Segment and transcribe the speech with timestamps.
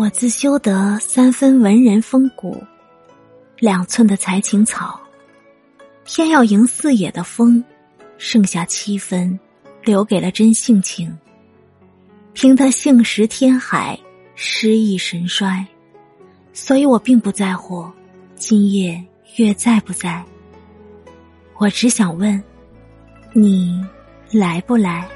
[0.00, 2.64] 我自修得三分文人风骨，
[3.58, 4.98] 两寸的才情草，
[6.06, 7.62] 偏要迎四野的风，
[8.16, 9.38] 剩下七分，
[9.84, 11.14] 留给了真性情。
[12.32, 14.00] 凭他性识天海，
[14.34, 15.66] 诗意神衰，
[16.54, 17.86] 所以我并不在乎
[18.36, 19.04] 今夜
[19.36, 20.24] 月在不在。
[21.58, 22.42] 我只想问，
[23.34, 23.84] 你
[24.32, 25.06] 来不来？